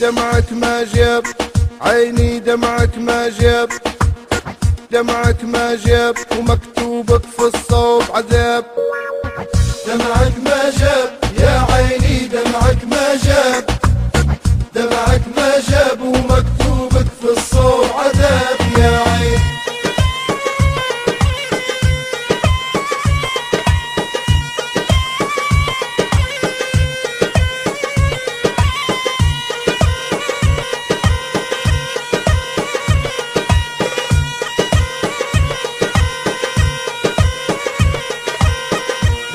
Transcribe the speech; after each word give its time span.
دمعك 0.00 0.52
ما 0.52 0.84
جاب 0.94 1.24
عيني 1.80 2.38
دمعك 2.38 2.98
ما 2.98 3.28
جاب. 3.40 3.68
دمعك 4.92 5.44
ما 5.44 5.74
جاب 5.84 6.14
ومكتوبك 6.38 7.22
في 7.22 7.42
الصوب 7.54 8.02
عذاب. 8.14 8.64
دمعك 9.86 10.32
ما 10.44 10.70
جاب. 10.78 11.15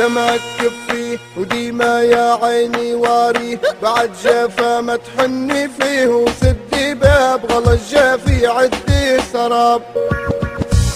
دمعك 0.00 0.40
كفي 0.58 1.18
وديما 1.36 2.02
يا 2.02 2.38
عيني 2.42 2.94
واري. 2.94 3.58
بعد 3.82 4.10
جافا 4.24 4.80
ما 4.80 4.96
تحني 4.96 5.68
فيه 5.68 6.06
وسدي 6.06 6.94
باب 6.94 7.52
غلط 7.52 7.80
جافي 7.90 8.46
عدي 8.46 9.20
سراب. 9.32 9.82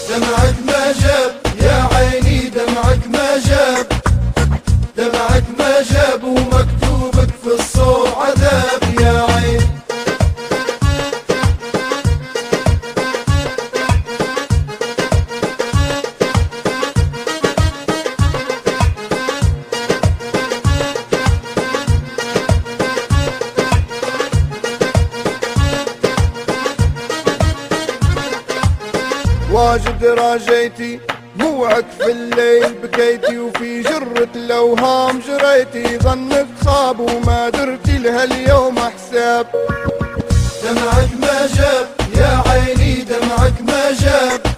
دمعك 0.09 0.57
ما 0.67 0.93
جاب 1.03 1.33
يا 1.61 1.89
عيني 1.95 2.39
دمعك 2.49 3.03
ما 3.13 3.29
جاب. 3.47 3.87
دمعك 4.97 5.45
ما 5.59 5.74
واجد 29.55 30.05
راجيتي 30.05 31.01
موعك 31.37 31.85
في 31.99 32.11
الليل 32.13 32.75
بكيتي 32.83 33.39
وفي 33.39 33.83
جرة 33.83 34.29
الأوهام 34.35 35.21
جريتي. 35.29 35.99
ظنك 35.99 36.47
خاب 36.67 37.01
وما 37.01 37.49
درتي 37.49 37.99
لها 37.99 38.25
اليوم 38.25 38.79
حساب. 38.79 39.47
دمعك 40.65 41.11
ما 41.21 41.47
جاب 41.57 41.87
يا 42.17 42.43
عيني 42.47 42.95
دمعك 42.95 43.61
ما 43.61 43.93
جاب. 44.01 44.54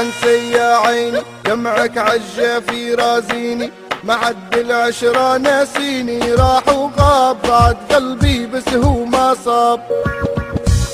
انسي 0.00 0.50
يا 0.50 0.76
عيني 0.76 1.22
دمعك 1.44 1.98
عجا 1.98 2.60
في 2.60 2.94
رازيني. 2.94 3.70
معد 4.04 4.56
العشرة 4.56 5.36
ناسيني 5.36 6.32
راح 6.32 6.68
وغاب. 6.68 7.36
بعد 7.48 7.76
قلبي 7.90 8.46
بس 8.46 8.68
هو 8.68 9.04
ما 9.04 9.34
صاب. 9.44 9.80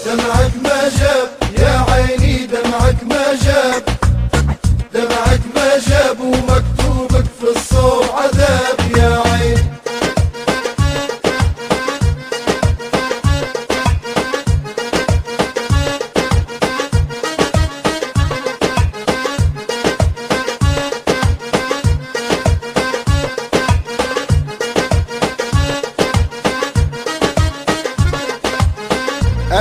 دمعك 0.07 0.53
ما 0.65 0.89
جاب. 0.99 1.42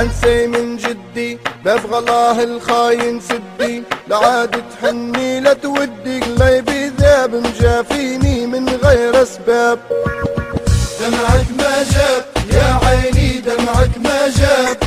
أنسي 0.02 0.46
من 0.46 0.76
جدي 0.76 1.38
باب 1.64 1.86
غلاه 1.86 2.42
الخاين 2.42 3.20
سدي. 3.20 3.82
لعاد 4.08 4.62
تحني 4.70 5.40
لا 5.40 5.52
تودي 5.52 6.20
قلبي 6.20 6.88
ذاب 6.98 7.34
مجافيني 7.34 8.46
من 8.46 8.68
غير 8.68 9.22
أسباب. 9.22 9.78
دمعك 11.00 11.46
ما 11.58 11.74
جاب 11.92 12.24
يا 12.52 12.80
عيني 12.84 13.40
دمعك 13.40 13.98
ما 14.04 14.28
جاب. 14.38 14.78